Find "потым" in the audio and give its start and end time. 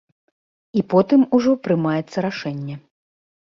0.93-1.21